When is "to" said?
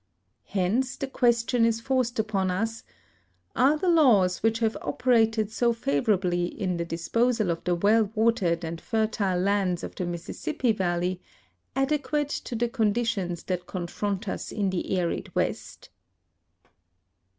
12.29-12.55